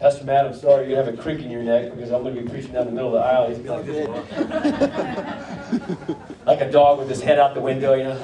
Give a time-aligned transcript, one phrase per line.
[0.00, 2.40] Pastor Matt, I'm sorry you're gonna have a crick in your neck because I'm gonna
[2.40, 3.50] be preaching down the middle of the aisle.
[3.50, 6.16] He's gonna be like this.
[6.46, 8.16] like a dog with his head out the window, you know.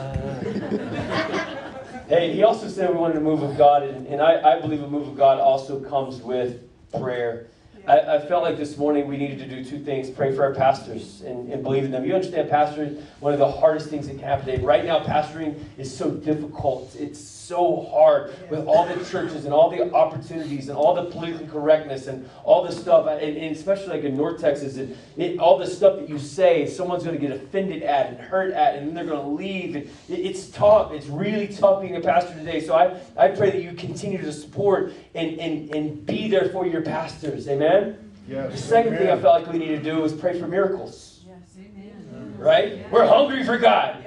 [2.09, 4.83] hey, he also said we wanted a move of God, and, and I, I believe
[4.83, 6.63] a move of God also comes with
[6.99, 7.49] prayer.
[7.87, 10.55] I, I, felt like this morning we needed to do two things pray for our
[10.55, 12.07] pastors and, and believe in them.
[12.07, 14.65] You understand, pastoring, one of the hardest things that can happen today.
[14.65, 16.97] Right now, pastoring is so difficult.
[16.99, 21.47] It's so hard with all the churches and all the opportunities and all the political
[21.47, 25.59] correctness and all the stuff, and, and especially like in North Texas, and it, all
[25.59, 28.89] the stuff that you say, someone's going to get offended at and hurt at, and
[28.89, 29.77] then they're going to leave.
[29.77, 30.93] And it, it's tough.
[30.93, 32.61] It's really tough being a pastor today.
[32.61, 36.67] So I, I pray that you continue to support and, and, and be there for
[36.67, 37.49] your pastors.
[37.49, 38.13] Amen?
[38.29, 38.53] Yes.
[38.53, 39.07] The second Amen.
[39.07, 41.21] thing I felt like we need to do is pray for miracles.
[41.27, 42.35] Yes, Amen.
[42.39, 42.79] Right?
[42.79, 42.91] Yeah.
[42.91, 44.06] We're hungry for God.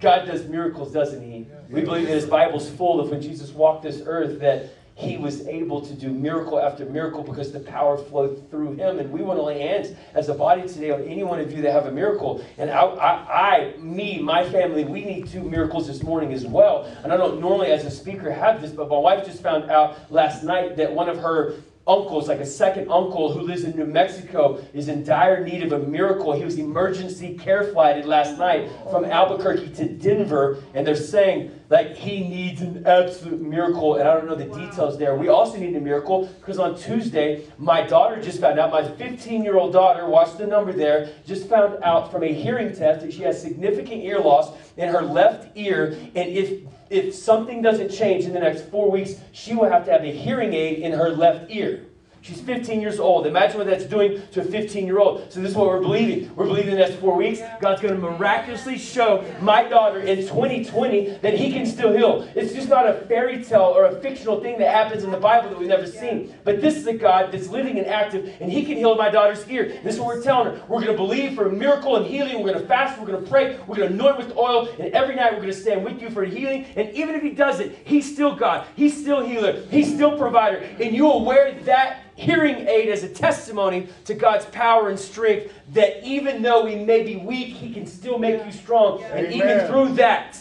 [0.00, 1.46] God does miracles, doesn't He?
[1.68, 5.46] We believe that His Bible's full of when Jesus walked this earth that He was
[5.46, 8.98] able to do miracle after miracle because the power flowed through Him.
[8.98, 11.60] And we want to lay hands as a body today on any one of you
[11.62, 12.42] that have a miracle.
[12.56, 16.84] And I, I, I, me, my family, we need two miracles this morning as well.
[17.04, 20.10] And I don't normally, as a speaker, have this, but my wife just found out
[20.10, 21.56] last night that one of her
[21.90, 25.72] uncles, like a second uncle who lives in New Mexico, is in dire need of
[25.72, 26.32] a miracle.
[26.32, 31.96] He was emergency care flighted last night from Albuquerque to Denver, and they're saying like
[31.96, 35.14] he needs an absolute miracle, and I don't know the details there.
[35.14, 39.42] We also need a miracle because on Tuesday, my daughter just found out, my 15
[39.42, 43.12] year old daughter, watch the number there, just found out from a hearing test that
[43.12, 48.24] she has significant ear loss in her left ear, and if if something doesn't change
[48.24, 51.10] in the next four weeks, she will have to have a hearing aid in her
[51.10, 51.86] left ear.
[52.22, 53.26] She's 15 years old.
[53.26, 55.32] Imagine what that's doing to a 15 year old.
[55.32, 56.34] So, this is what we're believing.
[56.36, 61.18] We're believing the next four weeks, God's going to miraculously show my daughter in 2020
[61.22, 62.28] that He can still heal.
[62.34, 65.48] It's just not a fairy tale or a fictional thing that happens in the Bible
[65.48, 66.34] that we've never seen.
[66.44, 69.48] But this is a God that's living and active, and He can heal my daughter's
[69.48, 69.80] ear.
[69.82, 70.62] This is what we're telling her.
[70.68, 72.42] We're going to believe for a miracle and healing.
[72.42, 73.00] We're going to fast.
[73.00, 73.58] We're going to pray.
[73.66, 74.68] We're going to anoint with oil.
[74.78, 76.66] And every night we're going to stand with you for healing.
[76.76, 78.66] And even if He doesn't, He's still God.
[78.76, 79.62] He's still healer.
[79.70, 80.58] He's still provider.
[80.58, 86.04] And you wear that hearing aid as a testimony to God's power and strength that
[86.04, 89.02] even though we may be weak, He can still make you strong.
[89.04, 89.32] And Amen.
[89.32, 90.38] even through that,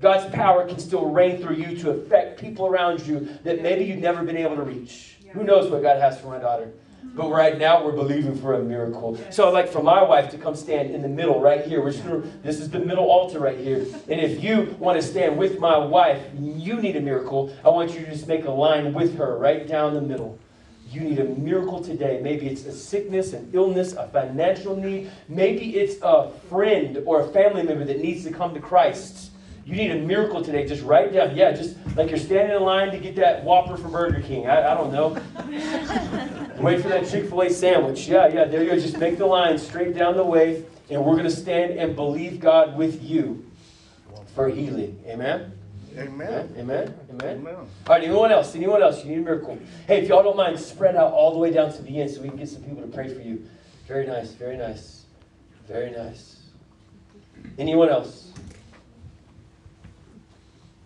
[0.00, 3.98] God's power can still reign through you to affect people around you that maybe you've
[3.98, 5.16] never been able to reach.
[5.32, 6.72] Who knows what God has for my daughter?
[7.02, 9.18] But right now, we're believing for a miracle.
[9.30, 11.82] So I'd like for my wife to come stand in the middle right here.
[11.82, 13.86] We're just gonna, this is the middle altar right here.
[14.08, 17.54] And if you want to stand with my wife, you need a miracle.
[17.64, 20.38] I want you to just make a line with her right down the middle.
[20.90, 22.18] You need a miracle today.
[22.20, 25.08] Maybe it's a sickness, an illness, a financial need.
[25.28, 29.30] Maybe it's a friend or a family member that needs to come to Christ.
[29.64, 30.66] You need a miracle today.
[30.66, 31.36] Just write down.
[31.36, 34.48] Yeah, just like you're standing in line to get that Whopper from Burger King.
[34.48, 35.10] I, I don't know.
[36.60, 38.08] Wait for that Chick fil A sandwich.
[38.08, 38.80] Yeah, yeah, there you go.
[38.80, 42.40] Just make the line straight down the way, and we're going to stand and believe
[42.40, 43.44] God with you
[44.34, 45.00] for healing.
[45.06, 45.52] Amen?
[45.96, 46.54] Amen.
[46.56, 46.94] Amen.
[47.10, 47.46] Amen.
[47.46, 48.54] All right, anyone else?
[48.54, 49.04] Anyone else?
[49.04, 49.58] You need a miracle.
[49.86, 52.22] Hey, if y'all don't mind, spread out all the way down to the end so
[52.22, 53.44] we can get some people to pray for you.
[53.86, 54.32] Very nice.
[54.32, 55.04] Very nice.
[55.66, 56.40] Very nice.
[57.58, 58.32] Anyone else?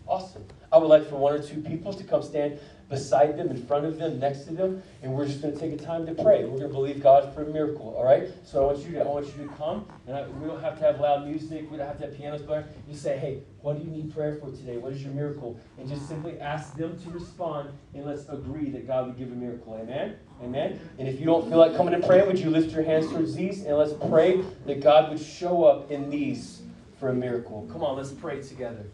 [0.06, 0.44] Awesome.
[0.72, 2.58] I would like for one or two people to come stand
[2.94, 5.72] beside them, in front of them, next to them, and we're just going to take
[5.72, 6.44] a time to pray.
[6.44, 7.92] We're going to believe God for a miracle.
[7.96, 8.28] All right.
[8.44, 10.78] So I want you to I want you to come, and I, we don't have
[10.78, 11.68] to have loud music.
[11.70, 12.64] We don't have to have pianos playing.
[12.88, 14.76] You say, Hey, what do you need prayer for today?
[14.76, 15.58] What is your miracle?
[15.78, 19.34] And just simply ask them to respond, and let's agree that God would give a
[19.34, 19.74] miracle.
[19.74, 20.16] Amen.
[20.42, 20.80] Amen.
[20.98, 23.34] And if you don't feel like coming and praying, would you lift your hands towards
[23.34, 26.62] these, and let's pray that God would show up in these
[27.00, 27.68] for a miracle.
[27.72, 28.86] Come on, let's pray together.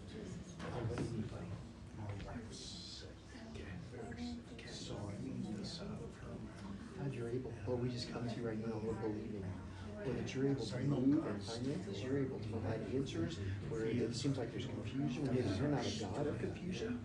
[7.69, 9.44] Lord, we just come to you right now, we're believing.
[10.04, 14.14] Lord, that you're able to move in finances, you're able to provide answers where it
[14.14, 15.28] seems like there's confusion.
[15.58, 17.00] You're not a God of confusion.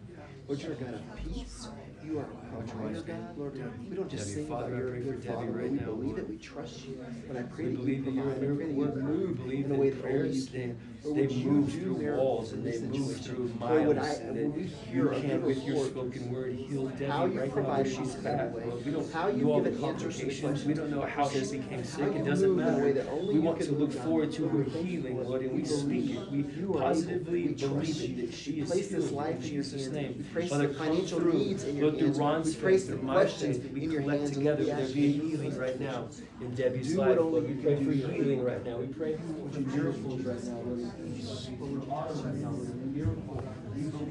[0.47, 1.67] but you're a God of peace.
[2.05, 3.37] You are a provider, God.
[3.37, 6.85] Lord, we don't just sing about you're a good Father, we believe it, we trust
[6.85, 7.03] you.
[7.27, 10.05] But I pray that you provide, I pray that you move in a way that
[10.05, 10.77] only you can.
[11.13, 14.17] They move through walls and they move through miles.
[14.19, 18.53] And you can, with your spoken word, heal Debbie right now she's back.
[18.83, 20.65] We don't how you know all the complications.
[20.65, 22.13] We don't know how she became sick.
[22.13, 23.05] It doesn't matter.
[23.27, 26.31] We want to look forward to her healing, Lord, and we speak it.
[26.31, 26.43] We
[26.73, 30.25] positively believe it that she is healed in Jesus' name.
[30.49, 31.55] Father, come through.
[31.75, 34.63] Lord, through Ron's faith, through my faith, that we collect together.
[34.63, 36.07] There be healing right now.
[36.41, 37.17] in Debbie's life.
[37.17, 38.77] Lord, we pray for your healing right now.
[38.77, 39.17] We pray
[39.51, 40.55] for miracles right now,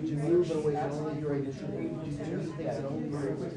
[0.05, 2.13] you move in a way that only you're able to do.
[2.57, 3.51] things that only you're able.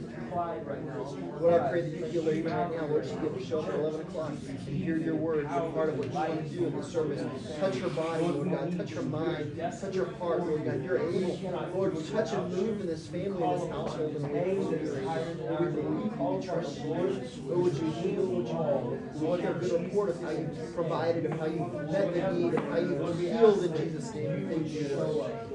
[1.42, 3.60] Lord, I pray that you heal her even right now, Lord, she get to show
[3.60, 6.56] up at eleven o'clock and hear your word, be part of what you want to
[6.56, 7.22] do in the service.
[7.60, 11.72] Touch her body, Lord God, touch her mind, touch her heart, Lord God, you're able.
[11.76, 15.66] Lord, touch and move in this family, in this household, in the ways that we
[15.68, 16.86] believe you, we trust you.
[16.86, 21.40] Lord, would you heal, would you, Lord, a good report of how you provided, of
[21.40, 21.60] how you
[21.92, 24.50] met the need, of how you healed in Jesus' name.
[24.50, 25.47] Thank you.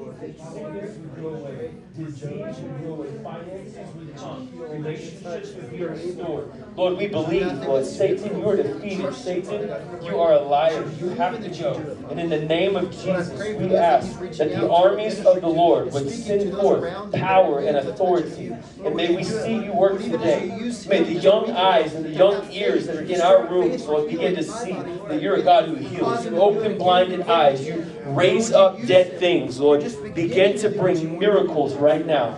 [4.71, 6.53] Relationships would be restored.
[6.77, 9.13] Lord, we believe, Lord, Satan, you are defeated.
[9.15, 9.69] Satan,
[10.03, 10.89] you are a liar.
[11.01, 11.75] You have to go.
[12.09, 16.09] And in the name of Jesus, we ask that the armies of the Lord would
[16.09, 18.55] send forth power and authority.
[18.85, 20.57] And may we see you work today.
[20.89, 24.37] May the young eyes and the young ears that are in our rooms, Lord, begin
[24.37, 24.73] to see
[25.09, 26.25] that you're a God who heals.
[26.25, 27.67] You open blinded eyes.
[27.67, 29.83] You raise up dead things, Lord.
[30.15, 32.37] Begin to bring miracles right now.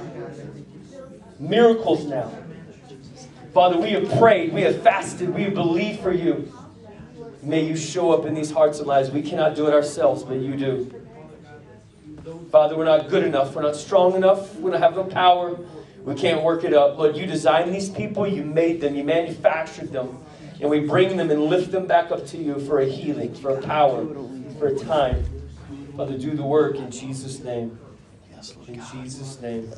[1.38, 2.32] Miracles now.
[3.52, 6.52] Father, we have prayed, we have fasted, we have believed for you.
[7.42, 9.10] May you show up in these hearts and lives.
[9.10, 11.04] We cannot do it ourselves, but you do.
[12.50, 13.54] Father, we're not good enough.
[13.54, 14.56] We're not strong enough.
[14.56, 15.58] We don't have no power.
[16.04, 16.98] We can't work it up.
[16.98, 18.26] Lord, you designed these people.
[18.26, 18.94] You made them.
[18.94, 20.18] You manufactured them.
[20.60, 23.58] And we bring them and lift them back up to you for a healing, for
[23.58, 24.06] a power,
[24.58, 25.24] for a time.
[25.96, 27.78] Father, do the work in Jesus' name.
[28.66, 29.72] In Jesus' name.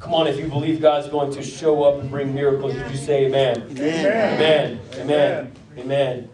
[0.00, 2.96] Come on, if you believe God's going to show up and bring miracles, would you
[2.96, 3.66] say amen?
[3.70, 4.80] Amen.
[4.94, 5.52] Amen.
[5.78, 6.30] Amen.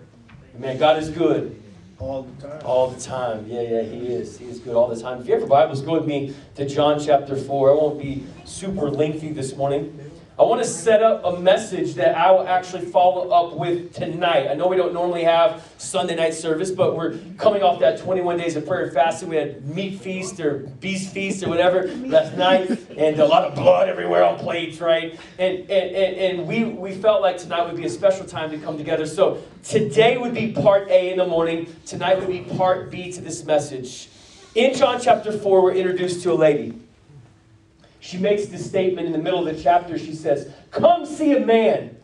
[0.57, 0.79] Amen.
[0.79, 1.61] God is good.
[1.99, 2.63] All the time.
[2.65, 3.47] All the time.
[3.47, 4.39] Yeah, yeah, He is.
[4.39, 5.21] He is good all the time.
[5.21, 7.71] If you have your Bibles, go with me to John chapter 4.
[7.71, 10.10] I won't be super lengthy this morning.
[10.41, 14.49] I want to set up a message that I will actually follow up with tonight.
[14.49, 18.39] I know we don't normally have Sunday night service, but we're coming off that 21
[18.39, 19.29] days of prayer and fasting.
[19.29, 23.55] We had meat feast or beast feast or whatever last night, and a lot of
[23.55, 25.21] blood everywhere on plates, right?
[25.39, 28.57] And and, and, and we, we felt like tonight would be a special time to
[28.57, 29.05] come together.
[29.05, 31.67] So today would be part A in the morning.
[31.85, 34.09] Tonight would be part B to this message.
[34.55, 36.81] In John chapter 4, we're introduced to a lady.
[38.01, 39.99] She makes this statement in the middle of the chapter.
[39.99, 41.97] She says, Come see a man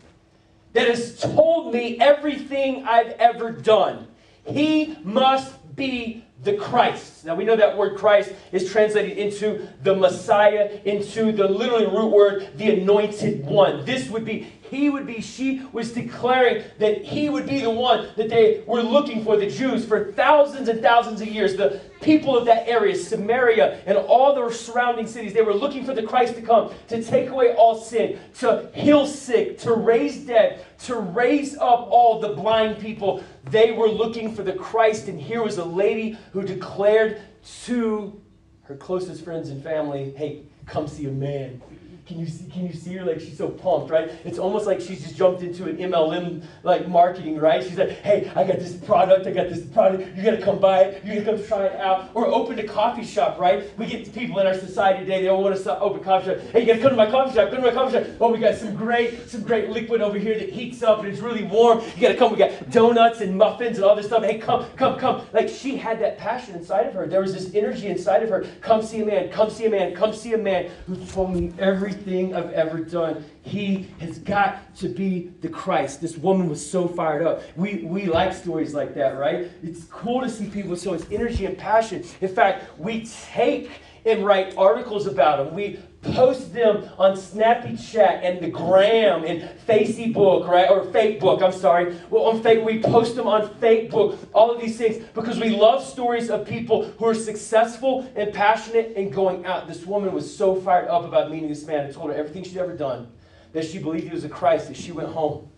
[0.73, 4.07] that has told me everything I've ever done.
[4.45, 7.25] He must be the Christ.
[7.25, 12.11] Now we know that word Christ is translated into the Messiah, into the literally root
[12.11, 13.83] word, the anointed one.
[13.85, 18.09] This would be, he would be, she was declaring that he would be the one
[18.17, 21.55] that they were looking for, the Jews, for thousands and thousands of years.
[21.55, 25.93] The people of that area, Samaria, and all the surrounding cities, they were looking for
[25.93, 30.65] the Christ to come, to take away all sin, to heal sick, to raise dead,
[30.79, 33.23] to raise up all the blind people.
[33.45, 37.21] They were looking for the Christ, and here was a lady who declared
[37.65, 38.21] to
[38.63, 41.61] her closest friends and family, hey, come see a man.
[42.07, 43.03] Can you see, can you see her?
[43.03, 44.09] Like she's so pumped, right?
[44.23, 47.61] It's almost like she's just jumped into an MLM like marketing, right?
[47.61, 50.83] She's like, hey, I got this product, I got this product, you gotta come buy
[50.83, 52.09] it, you gotta come try it out.
[52.13, 53.77] Or open a coffee shop, right?
[53.77, 56.37] We get people in our society today, they all want to open a coffee shop.
[56.53, 58.07] Hey, you gotta come to my coffee shop, come to my coffee shop.
[58.21, 61.19] Oh, we got some great, some great liquid over here that heats up and it's
[61.19, 61.81] really warm.
[61.97, 64.23] You gotta come, we got donuts and muffins and all this stuff.
[64.23, 65.23] Hey, come, come, come.
[65.33, 67.05] Like she had that passion inside of her.
[67.05, 68.45] There was this energy inside of her.
[68.61, 71.51] Come see a man, come see a man, come see a man who told me
[71.59, 71.96] everything
[72.33, 73.25] I've ever done.
[73.41, 76.01] He has got to be the Christ.
[76.01, 77.41] This woman was so fired up.
[77.55, 79.49] We, we like stories like that, right?
[79.63, 82.03] It's cool to see people with so much energy and passion.
[82.21, 83.69] In fact, we take
[84.05, 85.53] and write articles about them.
[85.53, 85.79] We
[86.13, 90.69] post them on Snappy Chat and the Gram and Facebook, right?
[90.69, 91.97] Or Facebook, I'm sorry.
[92.09, 95.83] Well, on fake, we post them on Facebook, all of these things, because we love
[95.83, 99.67] stories of people who are successful and passionate and going out.
[99.67, 102.57] This woman was so fired up about meeting this man and told her everything she'd
[102.57, 103.11] ever done,
[103.53, 105.49] that she believed he was a Christ, that she went home.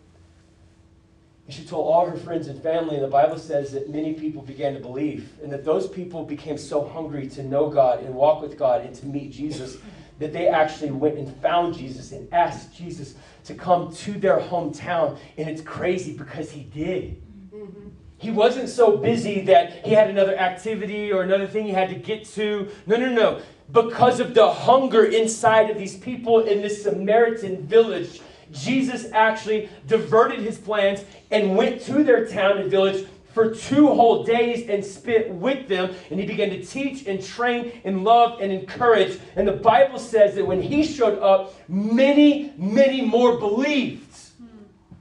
[1.45, 4.43] And she told all her friends and family, and the Bible says that many people
[4.43, 8.39] began to believe, and that those people became so hungry to know God and walk
[8.39, 9.77] with God and to meet Jesus
[10.19, 15.17] that they actually went and found Jesus and asked Jesus to come to their hometown.
[15.37, 17.21] And it's crazy because he did.
[17.53, 17.89] Mm-hmm.
[18.17, 21.95] He wasn't so busy that he had another activity or another thing he had to
[21.95, 22.69] get to.
[22.85, 23.41] No, no, no.
[23.71, 28.21] Because of the hunger inside of these people in this Samaritan village,
[28.51, 33.07] Jesus actually diverted his plans and went to their town and village
[33.39, 35.95] for two whole days and spent with them.
[36.11, 39.17] And he began to teach and train and love and encourage.
[39.37, 44.08] And the Bible says that when he showed up, many, many more believed.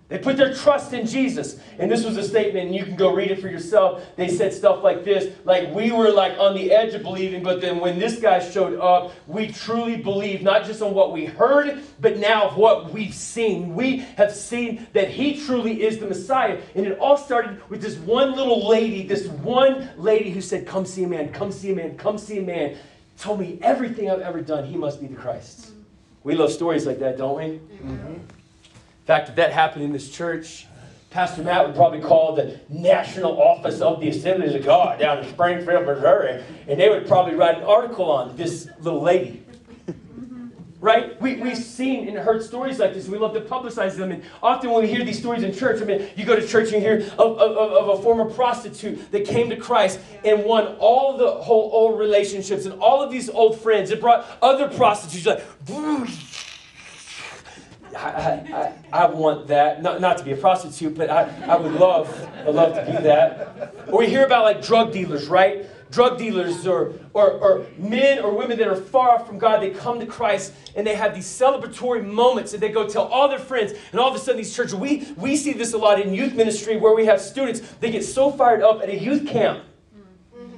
[0.09, 1.61] They put their trust in Jesus.
[1.79, 4.03] And this was a statement, and you can go read it for yourself.
[4.17, 7.61] They said stuff like this like, we were like on the edge of believing, but
[7.61, 11.83] then when this guy showed up, we truly believed, not just on what we heard,
[12.01, 13.75] but now of what we've seen.
[13.75, 16.59] We have seen that he truly is the Messiah.
[16.75, 20.87] And it all started with this one little lady, this one lady who said, Come
[20.87, 22.79] see a man, come see a man, come see a man.
[23.19, 25.73] Told me everything I've ever done, he must be the Christ.
[26.25, 27.59] We love stories like that, don't we?
[27.79, 28.38] Mm-hmm.
[29.09, 30.67] Fact, if that happened in this church,
[31.09, 35.31] Pastor Matt would probably call the National Office of the Assemblies of God down in
[35.31, 39.43] Springfield, Missouri, and they would probably write an article on this little lady.
[40.79, 41.19] Right?
[41.23, 43.09] We, we've seen and heard stories like this.
[43.09, 44.13] We love to publicize them.
[44.13, 46.73] And often when we hear these stories in church, I mean, you go to church
[46.75, 50.77] and you hear of, of, of a former prostitute that came to Christ and won
[50.79, 53.91] all the whole old relationships and all of these old friends.
[53.91, 55.43] It brought other prostitutes like,
[57.97, 59.83] I, I, I, want that.
[59.83, 62.09] Not, not to be a prostitute, but I, I would love,
[62.47, 63.75] I'd love to be that.
[63.89, 65.67] Or we hear about like drug dealers, right?
[65.91, 69.71] Drug dealers or, or, or men or women that are far off from God, they
[69.71, 73.39] come to Christ and they have these celebratory moments and they go tell all their
[73.39, 73.73] friends.
[73.93, 76.35] And all of a sudden, these churches, we, we see this a lot in youth
[76.35, 79.65] ministry where we have students, they get so fired up at a youth camp.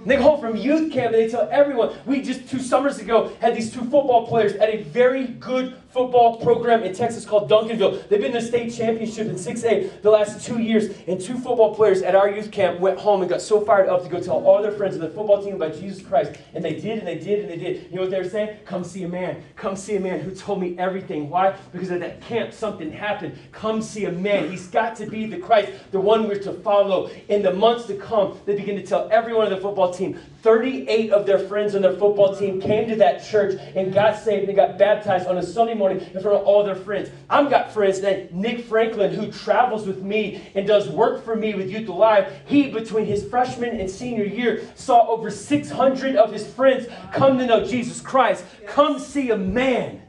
[0.02, 1.94] And they go home from youth camp and they tell everyone.
[2.06, 6.36] We just two summers ago had these two football players at a very good football
[6.36, 8.08] program in Texas called Duncanville.
[8.08, 10.96] They've been to the state championship in 6A the last two years.
[11.08, 14.04] And two football players at our youth camp went home and got so fired up
[14.04, 16.32] to go tell all their friends of the football team about Jesus Christ.
[16.54, 17.88] And they did, and they did, and they did.
[17.90, 18.58] You know what they were saying?
[18.64, 19.42] Come see a man.
[19.56, 21.28] Come see a man who told me everything.
[21.28, 21.56] Why?
[21.72, 23.36] Because at that camp something happened.
[23.50, 24.48] Come see a man.
[24.50, 27.10] He's got to be the Christ, the one we're to follow.
[27.28, 30.18] In the months to come, they begin to tell everyone on the football team.
[30.42, 34.48] 38 of their friends on their football team came to that church and got saved
[34.48, 37.10] and got baptized on a Sunday morning in front of all their friends.
[37.28, 41.54] I've got friends named Nick Franklin who travels with me and does work for me
[41.54, 42.32] with Youth Alive.
[42.44, 47.46] He, between his freshman and senior year, saw over 600 of his friends come to
[47.46, 48.44] know Jesus Christ.
[48.66, 50.02] Come see a man.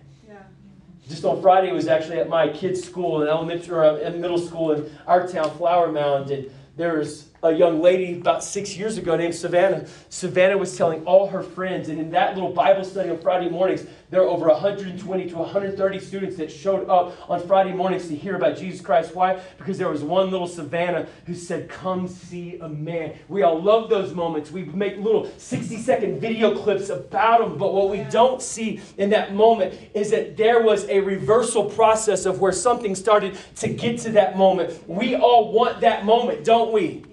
[1.07, 4.71] Just on Friday, was actually at my kids' school in elementary or uh, middle school
[4.71, 9.15] in our town, Flower Mound, and there was a young lady about six years ago
[9.15, 9.87] named Savannah.
[10.09, 13.85] Savannah was telling all her friends, and in that little Bible study on Friday mornings,
[14.11, 18.35] there are over 120 to 130 students that showed up on Friday mornings to hear
[18.35, 19.15] about Jesus Christ.
[19.15, 19.39] Why?
[19.57, 23.15] Because there was one little Savannah who said, Come see a man.
[23.27, 24.51] We all love those moments.
[24.51, 29.09] We make little 60 second video clips about them, but what we don't see in
[29.11, 33.99] that moment is that there was a reversal process of where something started to get
[34.01, 34.87] to that moment.
[34.87, 37.03] We all want that moment, don't we?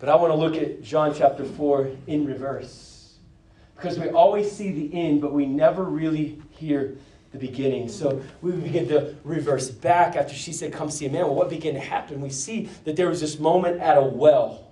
[0.00, 3.14] But I want to look at John chapter 4 in reverse.
[3.76, 6.96] Because we always see the end, but we never really hear
[7.32, 7.88] the beginning.
[7.88, 11.26] So we begin to reverse back after she said, Come see a man.
[11.26, 12.20] Well, what began to happen?
[12.20, 14.66] We see that there was this moment at a well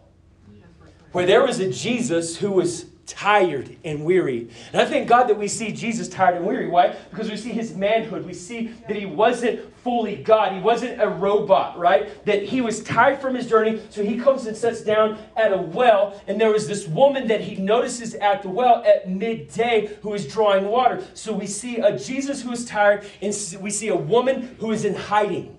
[1.13, 4.51] where there was a Jesus who was tired and weary.
[4.73, 6.69] And I thank God that we see Jesus tired and weary.
[6.69, 6.95] Why?
[7.11, 8.25] Because we see his manhood.
[8.25, 10.53] We see that he wasn't fully God.
[10.53, 12.25] He wasn't a robot, right?
[12.27, 13.81] That he was tired from his journey.
[13.89, 16.21] So he comes and sits down at a well.
[16.29, 20.27] And there was this woman that he notices at the well at midday who is
[20.27, 21.03] drawing water.
[21.15, 24.85] So we see a Jesus who is tired, and we see a woman who is
[24.85, 25.57] in hiding.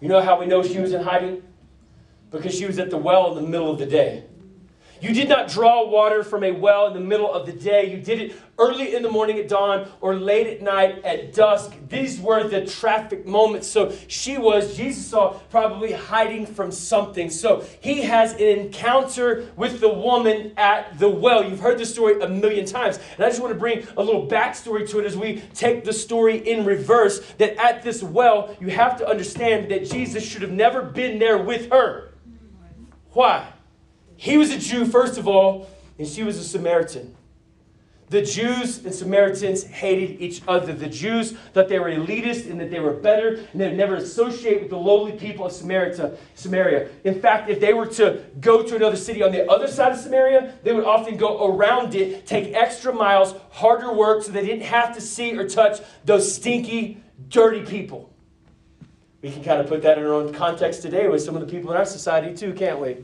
[0.00, 1.42] You know how we know she was in hiding?
[2.30, 4.24] Because she was at the well in the middle of the day.
[5.00, 7.90] You did not draw water from a well in the middle of the day.
[7.90, 11.72] You did it early in the morning at dawn or late at night at dusk.
[11.88, 13.68] These were the traffic moments.
[13.68, 17.28] So she was, Jesus saw, probably hiding from something.
[17.30, 21.48] So he has an encounter with the woman at the well.
[21.48, 22.98] You've heard the story a million times.
[23.16, 25.92] And I just want to bring a little backstory to it as we take the
[25.92, 27.20] story in reverse.
[27.38, 31.38] That at this well, you have to understand that Jesus should have never been there
[31.38, 32.14] with her.
[33.10, 33.52] Why?
[34.16, 35.68] He was a Jew, first of all,
[35.98, 37.14] and she was a Samaritan.
[38.08, 40.72] The Jews and Samaritans hated each other.
[40.72, 43.96] The Jews thought they were elitist and that they were better, and they would never
[43.96, 46.16] associate with the lowly people of Samaria.
[46.36, 46.88] Samaria.
[47.02, 49.98] In fact, if they were to go to another city on the other side of
[49.98, 54.66] Samaria, they would often go around it, take extra miles, harder work, so they didn't
[54.66, 58.12] have to see or touch those stinky, dirty people.
[59.20, 61.48] We can kind of put that in our own context today with some of the
[61.48, 62.98] people in our society, too, can't we?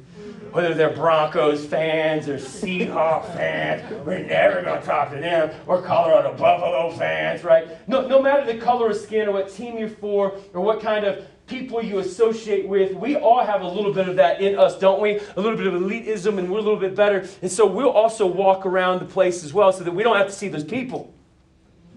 [0.52, 5.82] Whether they're Broncos fans or Seahawks fans, we're never going to talk to them, or
[5.82, 7.88] Colorado Buffalo fans, right?
[7.88, 11.04] No, no matter the color of skin or what team you're for or what kind
[11.04, 14.78] of people you associate with, we all have a little bit of that in us,
[14.78, 15.18] don't we?
[15.36, 17.26] A little bit of elitism, and we're a little bit better.
[17.40, 20.28] And so we'll also walk around the place as well so that we don't have
[20.28, 21.12] to see those people.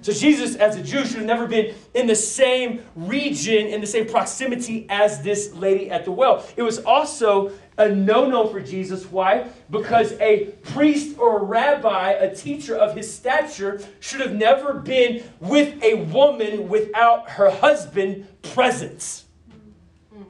[0.01, 3.88] So Jesus, as a Jew, should have never been in the same region, in the
[3.88, 6.45] same proximity as this lady at the well.
[6.55, 9.05] It was also a no no for Jesus.
[9.05, 9.50] Why?
[9.70, 15.24] Because a priest or a rabbi, a teacher of his stature, should have never been
[15.39, 19.25] with a woman without her husband presence.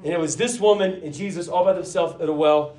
[0.03, 2.77] And it was this woman and Jesus all by themselves at a well.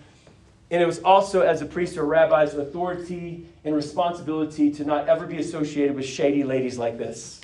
[0.71, 5.27] And it was also, as a priest or rabbi's authority and responsibility to not ever
[5.27, 7.41] be associated with shady ladies like this.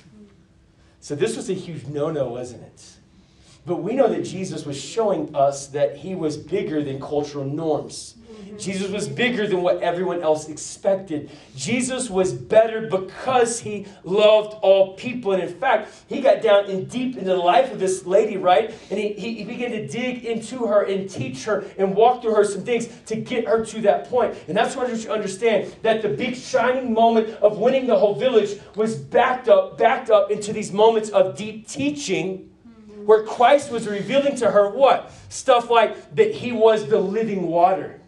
[0.99, 2.97] So this was a huge no no, wasn't it?
[3.65, 8.15] But we know that Jesus was showing us that he was bigger than cultural norms.
[8.17, 8.57] Mm-hmm.
[8.57, 11.31] Jesus was bigger than what everyone else expected.
[11.55, 15.31] Jesus was better because he loved all people.
[15.31, 18.69] And in fact, he got down in deep into the life of this lady, right?
[18.89, 22.43] And he, he, began to dig into her and teach her and walk through her
[22.43, 24.35] some things to get her to that point.
[24.49, 28.15] And that's what you should understand that the big shining moment of winning the whole
[28.15, 32.49] village was backed up, backed up into these moments of deep teaching
[33.05, 35.11] where Christ was revealing to her what?
[35.29, 37.99] Stuff like that he was the living water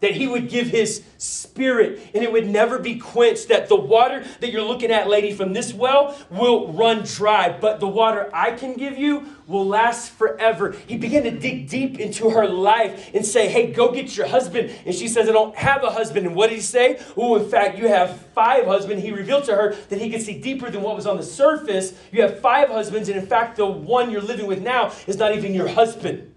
[0.00, 4.24] that he would give his spirit and it would never be quenched that the water
[4.40, 8.52] that you're looking at lady from this well will run dry but the water i
[8.52, 10.72] can give you will last forever.
[10.86, 14.70] He began to dig deep into her life and say hey go get your husband.
[14.86, 16.26] And she says i don't have a husband.
[16.26, 17.00] And what did he say?
[17.16, 19.02] Oh in fact you have five husbands.
[19.02, 21.94] He revealed to her that he could see deeper than what was on the surface.
[22.12, 25.34] You have five husbands and in fact the one you're living with now is not
[25.34, 26.34] even your husband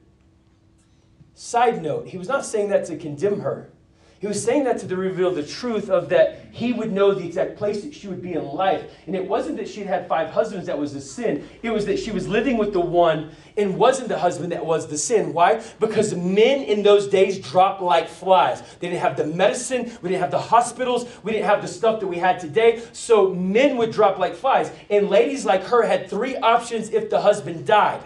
[1.42, 3.72] Side note, he was not saying that to condemn her.
[4.20, 7.58] He was saying that to reveal the truth of that he would know the exact
[7.58, 8.84] place that she would be in life.
[9.08, 11.50] And it wasn't that she'd had five husbands that was the sin.
[11.64, 14.86] It was that she was living with the one and wasn't the husband that was
[14.86, 15.34] the sin.
[15.34, 15.64] Why?
[15.80, 18.62] Because men in those days dropped like flies.
[18.78, 22.02] They didn't have the medicine, we didn't have the hospitals, we didn't have the stuff
[22.02, 22.84] that we had today.
[22.94, 24.72] So men would drop like flies.
[24.92, 28.04] And ladies like her had three options if the husband died.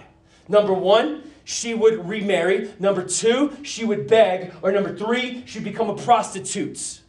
[0.47, 2.73] Number one, she would remarry.
[2.79, 4.51] Number two, she would beg.
[4.61, 6.99] Or number three, she'd become a prostitute.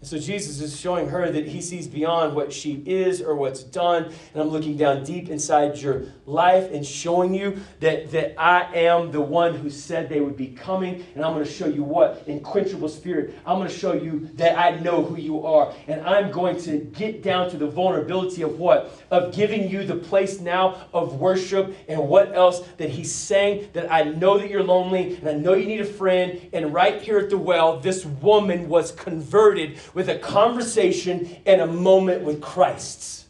[0.00, 3.64] And so Jesus is showing her that he sees beyond what she is or what's
[3.64, 4.04] done.
[4.32, 9.10] And I'm looking down deep inside your life and showing you that, that I am
[9.10, 11.04] the one who said they would be coming.
[11.16, 12.22] And I'm going to show you what?
[12.28, 13.34] Inquenchable spirit.
[13.44, 15.74] I'm going to show you that I know who you are.
[15.88, 18.92] And I'm going to get down to the vulnerability of what?
[19.10, 23.90] Of giving you the place now of worship and what else that he's saying that
[23.90, 26.40] I know that you're lonely and I know you need a friend.
[26.52, 31.66] And right here at the well, this woman was converted with a conversation and a
[31.66, 33.26] moment with Christ.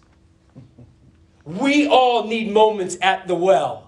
[1.47, 3.88] We all need moments at the well.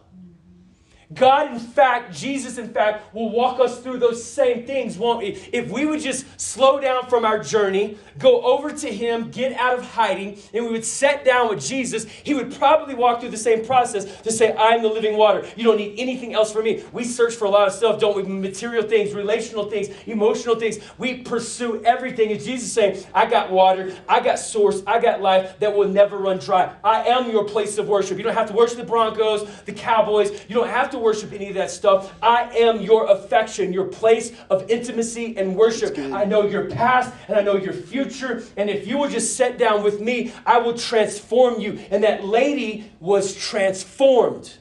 [1.12, 5.31] God, in fact, Jesus, in fact, will walk us through those same things, won't he?
[5.53, 9.77] If we would just slow down from our journey, go over to Him, get out
[9.77, 13.37] of hiding, and we would sit down with Jesus, He would probably walk through the
[13.37, 15.44] same process to say, I'm the living water.
[15.57, 16.85] You don't need anything else from me.
[16.92, 18.23] We search for a lot of stuff, don't we?
[18.23, 20.79] Material things, relational things, emotional things.
[20.96, 22.31] We pursue everything.
[22.31, 26.18] And Jesus saying, I got water, I got source, I got life that will never
[26.18, 26.73] run dry.
[26.85, 28.16] I am your place of worship.
[28.16, 30.31] You don't have to worship the Broncos, the Cowboys.
[30.49, 32.14] You don't have to worship any of that stuff.
[32.22, 35.96] I am your affection, your place of intimacy and worship.
[35.98, 38.42] I know your past and I know your future.
[38.56, 41.78] And if you will just sit down with me, I will transform you.
[41.90, 44.58] And that lady was transformed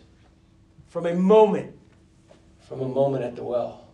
[0.88, 1.76] from a moment,
[2.68, 3.88] from a moment at the well.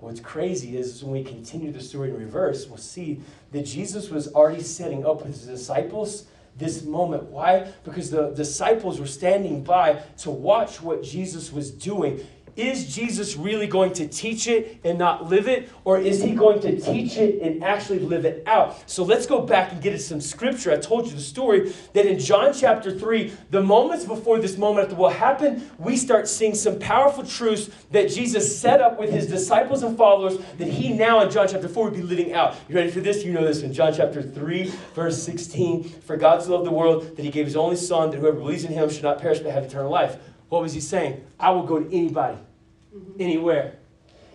[0.00, 4.32] What's crazy is when we continue the story in reverse, we'll see that Jesus was
[4.32, 6.26] already setting up with his disciples
[6.58, 7.24] this moment.
[7.24, 7.72] Why?
[7.84, 12.26] Because the disciples were standing by to watch what Jesus was doing.
[12.58, 15.70] Is Jesus really going to teach it and not live it?
[15.84, 18.90] Or is he going to teach it and actually live it out?
[18.90, 20.72] So let's go back and get into some scripture.
[20.72, 24.90] I told you the story that in John chapter 3, the moments before this moment
[24.90, 29.28] at what happened, we start seeing some powerful truths that Jesus set up with his
[29.28, 32.56] disciples and followers that he now in John chapter 4 would be living out.
[32.68, 33.24] You ready for this?
[33.24, 35.84] You know this in John chapter 3, verse 16.
[35.84, 38.64] For God so loved the world that he gave his only son that whoever believes
[38.64, 40.16] in him should not perish but have eternal life.
[40.48, 41.24] What was he saying?
[41.38, 42.38] I will go to anybody
[42.94, 43.20] mm-hmm.
[43.20, 43.78] anywhere.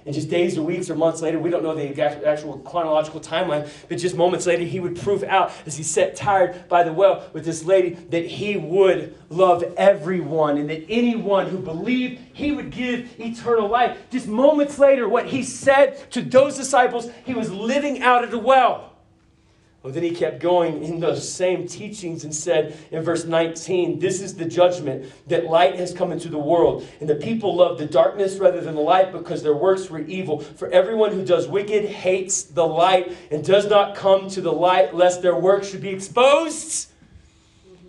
[0.05, 3.69] And just days or weeks or months later, we don't know the actual chronological timeline,
[3.87, 7.29] but just moments later, he would prove out as he sat tired by the well
[7.31, 12.69] with this lady that he would love everyone and that anyone who believed he would
[12.69, 13.97] give eternal life.
[14.11, 18.39] Just moments later, what he said to those disciples, he was living out at the
[18.39, 18.92] well.
[19.83, 24.21] Well, then he kept going in those same teachings and said in verse 19, This
[24.21, 27.85] is the judgment that light has come into the world, and the people love the
[27.85, 30.39] darkness rather than the light because their works were evil.
[30.39, 34.95] For everyone who does wicked hates the light and does not come to the light,
[34.95, 36.89] lest their works should be exposed.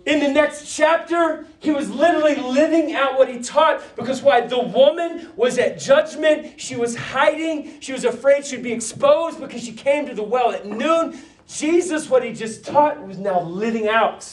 [0.05, 4.41] In the next chapter, he was literally living out what he taught because why?
[4.41, 6.59] The woman was at judgment.
[6.61, 7.79] She was hiding.
[7.79, 11.17] She was afraid she'd be exposed because she came to the well at noon.
[11.47, 14.27] Jesus, what he just taught, was now living out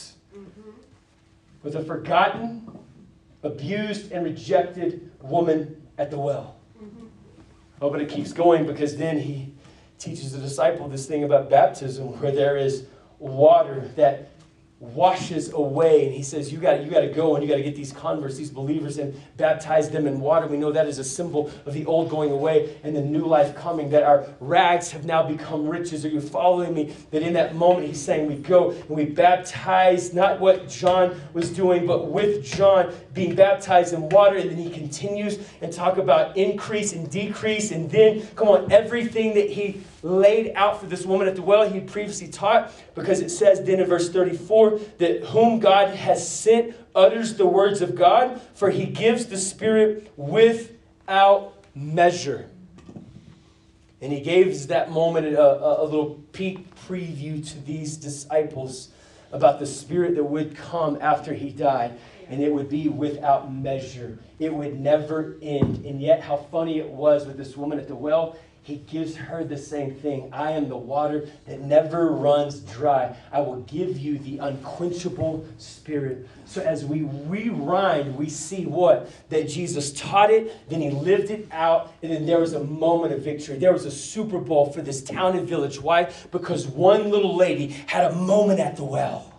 [1.62, 2.70] with a forgotten,
[3.42, 6.56] abused, and rejected woman at the well.
[7.80, 9.52] Oh, but it keeps going because then he
[9.98, 12.86] teaches the disciple this thing about baptism where there is
[13.18, 14.31] water that
[14.82, 17.62] washes away and he says you got you got to go and you got to
[17.62, 20.48] get these converts these believers and baptize them in water.
[20.48, 23.54] We know that is a symbol of the old going away and the new life
[23.54, 26.04] coming that our rags have now become riches.
[26.04, 26.94] Are you following me?
[27.12, 31.50] That in that moment he's saying we go and we baptize not what john was
[31.50, 36.36] doing but with john being baptized in water and then he continues and talk about
[36.36, 41.28] increase and decrease and then come on everything that he laid out for this woman
[41.28, 45.60] at the well he previously taught because it says then in verse 34 that whom
[45.60, 52.48] God has sent utters the words of God, for he gives the Spirit without measure.
[54.00, 58.88] And he gives that moment a, a, a, little peek preview to these disciples
[59.30, 61.98] about the Spirit that would come after he died.
[62.28, 64.18] And it would be without measure.
[64.38, 65.84] It would never end.
[65.84, 69.42] And yet, how funny it was with this woman at the well he gives her
[69.42, 70.30] the same thing.
[70.32, 73.16] I am the water that never runs dry.
[73.32, 76.28] I will give you the unquenchable spirit.
[76.44, 79.10] So as we rewind, we see what?
[79.30, 83.12] That Jesus taught it, then he lived it out, and then there was a moment
[83.12, 83.58] of victory.
[83.58, 85.80] There was a Super Bowl for this town and village.
[85.80, 86.12] Why?
[86.30, 89.31] Because one little lady had a moment at the well.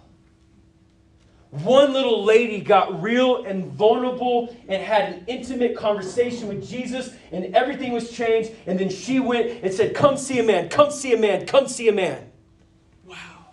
[1.61, 7.55] One little lady got real and vulnerable and had an intimate conversation with Jesus, and
[7.55, 8.53] everything was changed.
[8.65, 11.67] And then she went and said, Come see a man, come see a man, come
[11.67, 12.31] see a man.
[13.05, 13.45] Wow.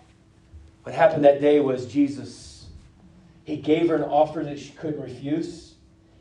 [0.82, 2.68] What happened that day was Jesus,
[3.44, 5.74] he gave her an offer that she couldn't refuse,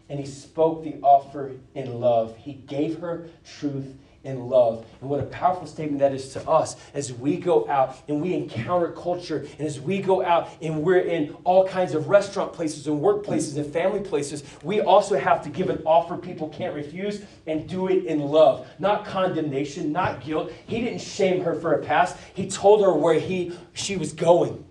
[0.10, 2.36] and he spoke the offer in love.
[2.36, 4.86] He gave her truth in love.
[5.02, 8.34] And what a powerful statement that is to us as we go out and we
[8.34, 12.88] encounter culture and as we go out and we're in all kinds of restaurant places
[12.88, 17.22] and workplaces and family places, we also have to give an offer people can't refuse
[17.48, 18.68] and do it in love.
[18.78, 20.52] Not condemnation, not guilt.
[20.68, 22.18] He didn't shame her for a past.
[22.34, 24.66] He told her where he she was going.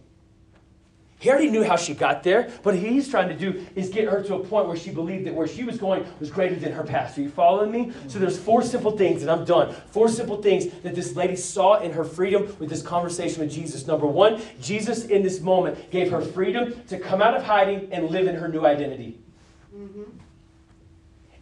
[1.20, 4.09] He already knew how she got there, but what he's trying to do is get
[4.09, 6.70] her to a point where she believed that where she was going was greater than
[6.72, 7.18] her past.
[7.18, 7.92] Are you following me?
[8.07, 9.74] So there's four simple things, and I'm done.
[9.90, 13.87] Four simple things that this lady saw in her freedom with this conversation with Jesus.
[13.87, 18.11] Number one, Jesus in this moment gave her freedom to come out of hiding and
[18.11, 19.18] live in her new identity.
[19.76, 20.04] Mm-hmm.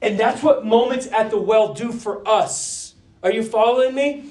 [0.01, 2.95] And that's what moments at the well do for us.
[3.23, 4.31] Are you following me?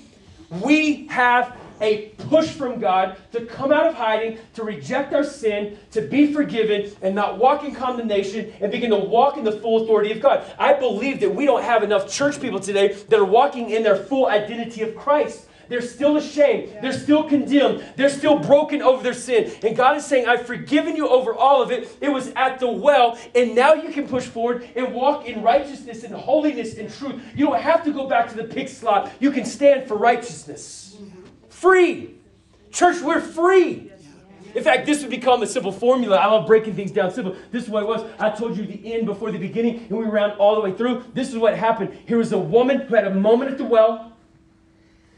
[0.50, 5.78] We have a push from God to come out of hiding, to reject our sin,
[5.92, 9.84] to be forgiven, and not walk in condemnation and begin to walk in the full
[9.84, 10.44] authority of God.
[10.58, 13.96] I believe that we don't have enough church people today that are walking in their
[13.96, 15.48] full identity of Christ.
[15.68, 16.74] They're still ashamed.
[16.82, 17.84] They're still condemned.
[17.96, 19.52] They're still broken over their sin.
[19.64, 21.98] And God is saying, I've forgiven you over all of it.
[22.02, 23.18] It was at the well.
[23.34, 27.22] And now you can push forward and walk in righteousness and holiness and truth.
[27.36, 29.12] You don't have to go back to the pig slot.
[29.20, 31.25] You can stand for righteousness mm-hmm.
[31.56, 32.16] Free.
[32.72, 33.92] Church, we're free.
[34.54, 36.18] In fact, this would become a simple formula.
[36.18, 37.36] I love breaking things down simple.
[37.52, 38.10] This is what it was.
[38.20, 41.04] I told you the end before the beginning, and we ran all the way through.
[41.14, 41.98] This is what happened.
[42.06, 44.14] Here was a woman who had a moment at the well.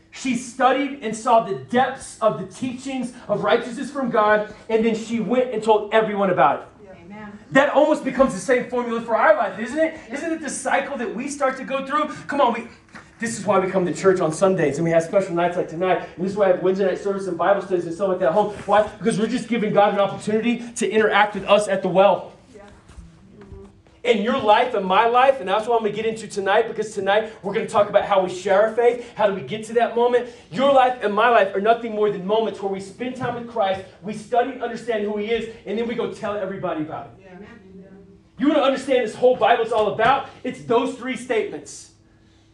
[0.10, 4.95] She studied and saw the depths of the teachings of righteousness from God, and then
[4.95, 6.67] she went and told everyone about it.
[7.52, 10.00] That almost becomes the same formula for our life, isn't it?
[10.12, 12.10] Isn't it the cycle that we start to go through?
[12.26, 12.67] Come on, we
[13.19, 15.69] this is why we come to church on Sundays and we have special nights like
[15.69, 16.08] tonight.
[16.15, 18.19] And this is why I have Wednesday night service and Bible studies and stuff like
[18.19, 18.53] that at home.
[18.65, 18.84] Why?
[18.84, 22.34] Because we're just giving God an opportunity to interact with us at the well.
[22.56, 22.62] Yeah.
[24.03, 26.67] In your life and my life, and that's what I'm going to get into tonight
[26.67, 29.12] because tonight we're going to talk about how we share our faith.
[29.15, 30.30] How do we get to that moment?
[30.51, 33.49] Your life and my life are nothing more than moments where we spend time with
[33.51, 37.08] Christ, we study and understand who He is, and then we go tell everybody about
[37.08, 37.23] it.
[37.23, 37.47] Yeah.
[38.39, 40.30] You want to understand this whole Bible is all about?
[40.43, 41.93] It's those three statements.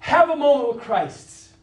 [0.04, 1.54] Have a moment with Christ.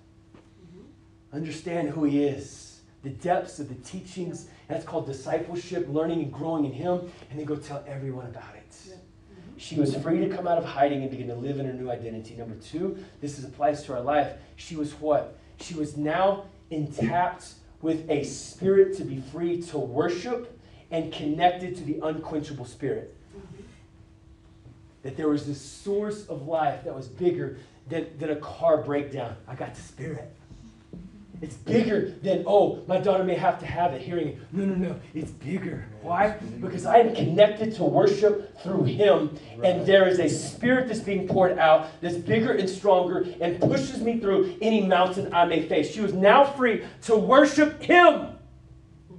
[1.31, 4.49] Understand who He is, the depths of the teachings.
[4.67, 8.71] That's called discipleship, learning and growing in Him, and then go tell everyone about it.
[8.71, 9.59] Mm-hmm.
[9.59, 11.91] She was free to come out of hiding and begin to live in her new
[11.91, 12.35] identity.
[12.35, 14.33] Number two, this is, applies to our life.
[14.57, 15.37] She was what?
[15.61, 20.59] She was now intact with a spirit to be free to worship
[20.91, 23.15] and connected to the unquenchable spirit.
[23.37, 23.65] Mm-hmm.
[25.03, 27.59] That there was this source of life that was bigger
[27.91, 29.37] than, than a car breakdown.
[29.47, 30.33] I got the spirit.
[31.43, 34.39] It's bigger than, oh, my daughter may have to have it, hearing it.
[34.53, 35.01] No, no, no.
[35.15, 35.87] It's bigger.
[36.03, 36.37] Why?
[36.61, 41.27] Because I am connected to worship through Him, and there is a spirit that's being
[41.27, 45.91] poured out that's bigger and stronger and pushes me through any mountain I may face.
[45.91, 48.37] She was now free to worship Him,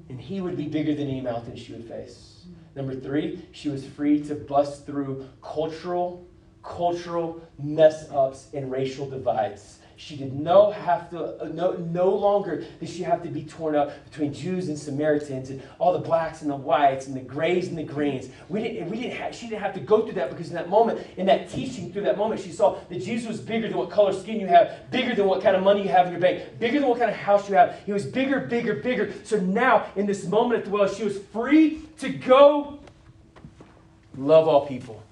[0.08, 2.46] and He would be bigger than any mountain she would face.
[2.76, 6.28] Number three, she was free to bust through cultural,
[6.64, 9.80] cultural mess ups and racial divides.
[10.02, 13.76] She did no have to uh, no no longer did she have to be torn
[13.76, 17.68] up between Jews and Samaritans and all the blacks and the whites and the grays
[17.68, 18.30] and the greens.
[18.50, 20.70] We didn't we didn't have, she didn't have to go through that because in that
[20.70, 23.92] moment in that teaching through that moment she saw that Jesus was bigger than what
[23.92, 26.58] color skin you have, bigger than what kind of money you have in your bank,
[26.58, 27.80] bigger than what kind of house you have.
[27.86, 29.14] He was bigger, bigger, bigger.
[29.24, 32.80] So now in this moment at the well, she was free to go
[34.18, 35.04] love all people.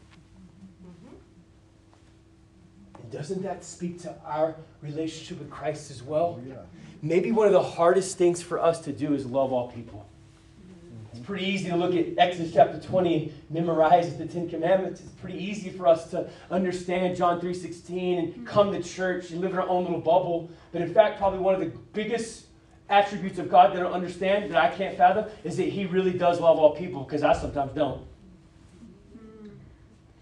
[3.11, 6.39] Doesn't that speak to our relationship with Christ as well?
[6.39, 6.55] Oh, yeah.
[7.01, 10.05] Maybe one of the hardest things for us to do is love all people.
[10.65, 11.17] Mm-hmm.
[11.17, 14.99] It's pretty easy to look at Exodus chapter 20 and memorize the Ten Commandments.
[15.01, 18.45] It's pretty easy for us to understand John 3.16 and mm-hmm.
[18.45, 20.49] come to church and live in our own little bubble.
[20.71, 22.47] But in fact, probably one of the biggest
[22.89, 26.13] attributes of God that I don't understand, that I can't fathom, is that He really
[26.13, 28.01] does love all people, because I sometimes don't.
[29.15, 29.47] Mm-hmm.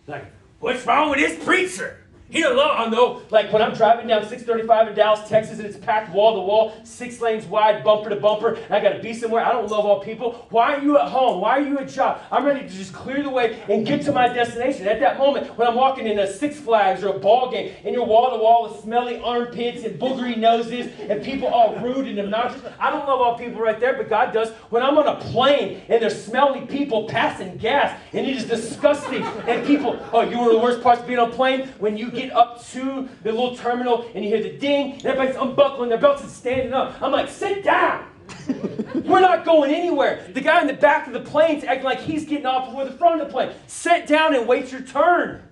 [0.06, 0.26] Like,
[0.60, 1.97] what's wrong with this preacher?
[2.30, 5.78] He don't I know, like when I'm driving down 635 in Dallas, Texas, and it's
[5.78, 9.13] packed wall to wall, six lanes wide, bumper to bumper, and I got to be
[9.13, 9.46] somewhere.
[9.46, 10.46] I don't love all people.
[10.50, 11.40] Why are you at home?
[11.40, 12.22] Why are you at job?
[12.30, 14.88] I'm ready to just clear the way and get to my destination.
[14.88, 17.94] At that moment, when I'm walking in a Six Flags or a ball game, and
[17.94, 22.20] you're wall to wall with smelly armpits and boogery noses, and people all rude and
[22.20, 24.50] obnoxious, I don't love all people right there, but God does.
[24.70, 29.24] When I'm on a plane and there's smelly people passing gas, and it is disgusting,
[29.24, 31.70] and people, oh, you were the worst part of being on a plane?
[31.80, 35.36] When you get up to the little terminal and you hear the ding, and everybody's
[35.36, 37.01] unbuckling their belts and standing up.
[37.01, 38.06] I'm like, sit down.
[39.06, 40.27] We're not going anywhere.
[40.34, 42.91] The guy in the back of the plane's acting like he's getting off before the
[42.91, 43.53] front of the plane.
[43.67, 45.43] Sit down and wait your turn.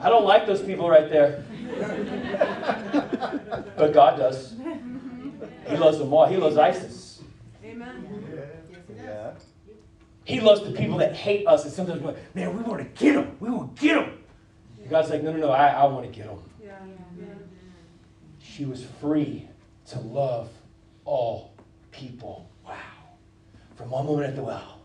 [0.00, 1.44] I don't like those people right there.
[3.76, 4.54] But God does.
[5.66, 6.26] He loves them all.
[6.26, 7.22] He loves ISIS.
[7.64, 8.24] Amen.
[8.96, 9.32] Yeah.
[10.24, 13.04] He loves the people that hate us and sometimes we're like, man, we want to
[13.04, 13.36] get them.
[13.40, 14.23] We will get them.
[14.88, 16.38] God's like, no, no, no, I, I want to get them.
[16.62, 16.72] Yeah,
[17.18, 17.24] yeah.
[18.38, 19.48] She was free
[19.86, 20.50] to love
[21.04, 21.52] all
[21.90, 22.48] people.
[22.64, 22.74] Wow.
[23.76, 24.80] From one moment at the well.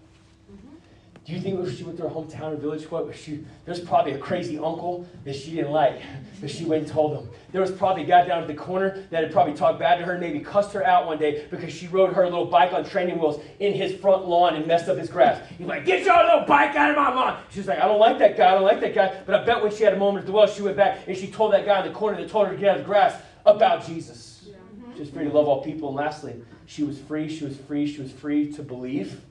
[1.29, 3.45] Do you think when she went to her hometown or village, what she?
[3.63, 6.01] There's probably a crazy uncle that she didn't like,
[6.41, 7.29] but she went and told him.
[7.51, 10.05] There was probably a guy down at the corner that had probably talked bad to
[10.05, 13.19] her, maybe cussed her out one day because she rode her little bike on training
[13.19, 15.39] wheels in his front lawn and messed up his grass.
[15.55, 18.17] He's like, "Get your little bike out of my lawn!" She's like, "I don't like
[18.17, 18.49] that guy.
[18.49, 20.31] I don't like that guy." But I bet when she had a moment at the
[20.31, 22.53] well, she went back and she told that guy in the corner that told her
[22.55, 24.45] to get out of the grass about Jesus.
[24.47, 24.55] Yeah.
[24.55, 24.93] Mm-hmm.
[24.93, 27.29] She was free to love all people, and lastly, she was free.
[27.29, 27.85] She was free.
[27.85, 29.21] She was free to believe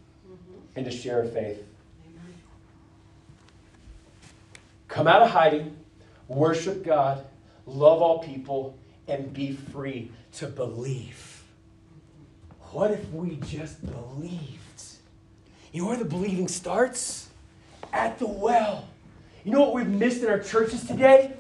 [0.77, 1.65] and to share her faith.
[4.99, 5.77] Come out of hiding,
[6.27, 7.25] worship God,
[7.67, 11.45] love all people, and be free to believe.
[12.73, 14.83] What if we just believed?
[15.71, 17.29] You know where the believing starts?
[17.93, 18.89] At the well.
[19.45, 21.33] You know what we've missed in our churches today?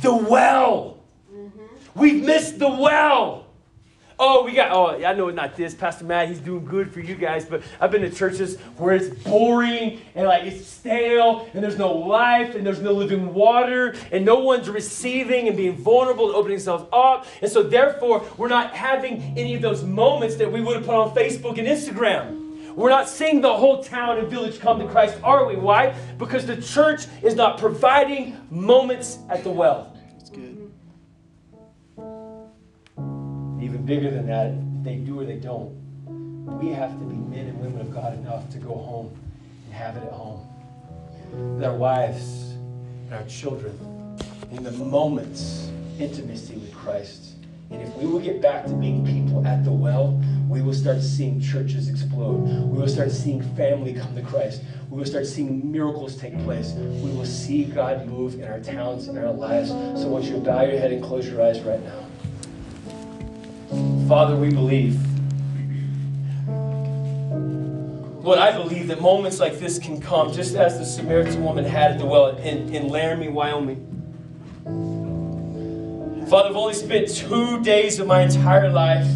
[0.00, 1.00] The well.
[1.34, 1.98] Mm-hmm.
[2.00, 3.43] We've missed the well.
[4.16, 5.74] Oh, we got, oh, I know it's not this.
[5.74, 9.08] Pastor Matt, he's doing good for you guys, but I've been to churches where it's
[9.24, 14.24] boring and like it's stale and there's no life and there's no living water and
[14.24, 17.26] no one's receiving and being vulnerable and opening themselves up.
[17.42, 20.94] And so, therefore, we're not having any of those moments that we would have put
[20.94, 22.74] on Facebook and Instagram.
[22.76, 25.56] We're not seeing the whole town and village come to Christ, are we?
[25.56, 25.94] Why?
[26.18, 29.93] Because the church is not providing moments at the well.
[33.84, 34.52] Bigger than that,
[34.84, 35.70] they do or they don't.
[36.60, 39.18] We have to be men and women of God enough to go home
[39.66, 40.46] and have it at home.
[41.32, 42.54] With our wives
[43.06, 43.78] and our children.
[44.52, 47.32] In the moments, intimacy with Christ.
[47.70, 51.00] And if we will get back to being people at the well, we will start
[51.00, 52.36] seeing churches explode.
[52.36, 54.62] We will start seeing family come to Christ.
[54.90, 56.72] We will start seeing miracles take place.
[56.72, 59.70] We will see God move in our towns and our lives.
[59.70, 62.03] So I you bow your head and close your eyes right now.
[64.08, 65.00] Father, we believe.
[68.22, 71.92] Lord, I believe that moments like this can come just as the Samaritan woman had
[71.92, 73.80] at the well in, in Laramie, Wyoming.
[76.28, 79.06] Father, I've only spent two days of my entire life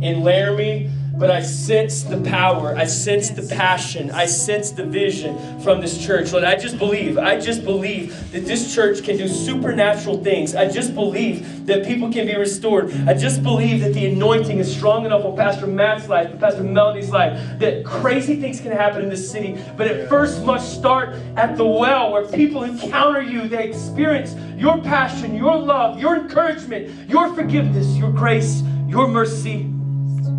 [0.00, 2.74] in Laramie, but I sense the power.
[2.76, 4.10] I sense the passion.
[4.10, 6.32] I sense the vision from this church.
[6.32, 10.54] Lord, I just believe, I just believe that this church can do supernatural things.
[10.54, 12.92] I just believe that people can be restored.
[13.06, 16.62] I just believe that the anointing is strong enough on Pastor Matt's life, and Pastor
[16.62, 19.62] Melanie's life, that crazy things can happen in this city.
[19.76, 24.80] But it first must start at the well where people encounter you, they experience your
[24.80, 29.70] passion, your love, your encouragement, your forgiveness, your grace, your mercy,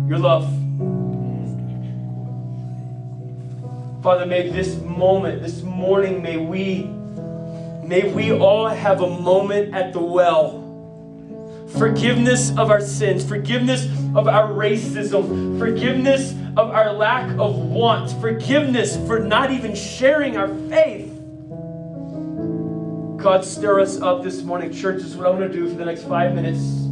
[0.08, 0.63] your love.
[4.04, 6.82] Father, may this moment, this morning, may we,
[7.82, 10.60] may we all have a moment at the well.
[11.78, 18.94] Forgiveness of our sins, forgiveness of our racism, forgiveness of our lack of want, forgiveness
[19.06, 21.10] for not even sharing our faith.
[23.16, 24.70] God, stir us up this morning.
[24.70, 26.83] Church, is what I'm going to do for the next five minutes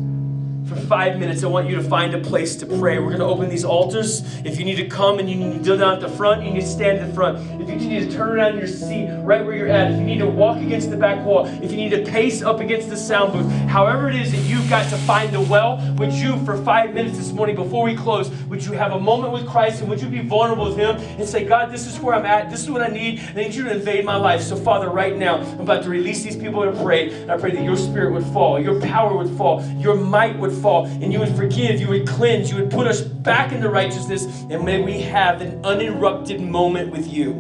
[0.75, 2.99] for five minutes, I want you to find a place to pray.
[2.99, 4.23] We're going to open these altars.
[4.45, 6.53] If you need to come and you need to kneel down at the front, you
[6.53, 7.39] need to stand at the front.
[7.61, 10.19] If you need to turn around your seat right where you're at, if you need
[10.19, 13.33] to walk against the back wall, if you need to pace up against the sound
[13.33, 16.95] booth, however it is that you've got to find the well, would you, for five
[16.95, 20.01] minutes this morning before we close, would you have a moment with Christ and would
[20.01, 22.51] you be vulnerable with Him and say, God, this is where I'm at.
[22.51, 23.21] This is what I need.
[23.21, 24.43] I need you to invade my life.
[24.43, 27.13] So, Father, right now, I'm about to release these people to pray.
[27.23, 30.53] And I pray that your spirit would fall, your power would fall, your might would
[30.53, 34.25] fall, and you would forgive, you would cleanse, you would put us back into righteousness,
[34.51, 37.33] and may we have an uninterrupted moment with you.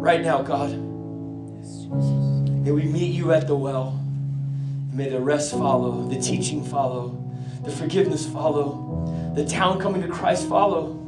[0.00, 0.70] Right now, God.
[2.64, 4.00] May we meet you at the well.
[4.92, 7.20] May the rest follow, the teaching follow,
[7.62, 11.00] the forgiveness follow, the town coming to Christ follow.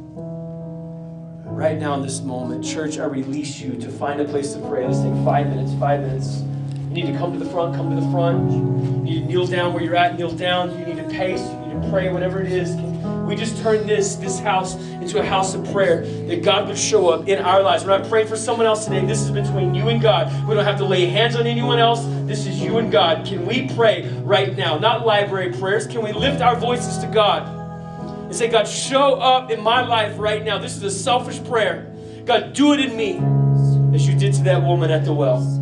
[1.45, 4.85] Right now in this moment, church, I release you to find a place to pray.
[4.85, 6.43] Let's take five minutes, five minutes.
[6.97, 8.51] You need to come to the front, come to the front.
[8.51, 8.59] You
[9.03, 10.71] need to kneel down where you're at, kneel down.
[10.79, 12.75] You need to pace, you need to pray, whatever it is.
[13.27, 17.09] We just turn this, this house into a house of prayer that God would show
[17.09, 17.85] up in our lives.
[17.85, 19.05] We're not praying for someone else today.
[19.05, 20.33] This is between you and God.
[20.47, 22.03] We don't have to lay hands on anyone else.
[22.25, 23.27] This is you and God.
[23.27, 24.79] Can we pray right now?
[24.79, 25.85] Not library prayers.
[25.85, 27.47] Can we lift our voices to God
[28.23, 30.57] and say, God, show up in my life right now?
[30.57, 31.95] This is a selfish prayer.
[32.25, 33.21] God, do it in me
[33.95, 35.56] as you did to that woman at the well.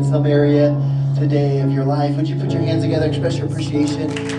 [0.00, 0.70] in some area
[1.14, 2.16] today of your life.
[2.16, 4.29] Would you put your hands together, express your appreciation?